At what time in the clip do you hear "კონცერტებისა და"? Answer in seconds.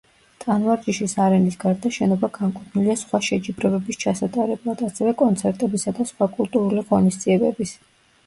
5.19-6.07